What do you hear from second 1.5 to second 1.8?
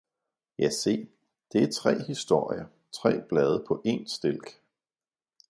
det er